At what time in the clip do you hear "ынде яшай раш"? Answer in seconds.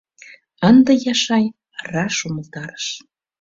0.69-2.17